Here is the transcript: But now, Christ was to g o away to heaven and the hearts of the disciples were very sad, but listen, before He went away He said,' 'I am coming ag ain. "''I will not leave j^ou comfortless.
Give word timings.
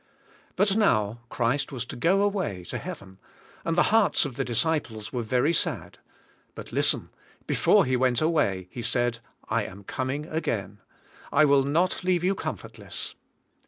But 0.55 0.75
now, 0.75 1.19
Christ 1.29 1.71
was 1.71 1.85
to 1.85 1.95
g 1.95 2.07
o 2.09 2.21
away 2.23 2.63
to 2.69 2.79
heaven 2.79 3.19
and 3.63 3.77
the 3.77 3.93
hearts 3.93 4.25
of 4.25 4.35
the 4.35 4.43
disciples 4.43 5.13
were 5.13 5.21
very 5.21 5.53
sad, 5.53 5.99
but 6.55 6.71
listen, 6.71 7.11
before 7.45 7.85
He 7.85 7.95
went 7.95 8.19
away 8.19 8.67
He 8.71 8.81
said,' 8.81 9.19
'I 9.51 9.63
am 9.65 9.83
coming 9.83 10.25
ag 10.27 10.47
ain. 10.47 10.79
"''I 11.31 11.45
will 11.45 11.63
not 11.65 12.03
leave 12.03 12.23
j^ou 12.23 12.35
comfortless. 12.35 13.13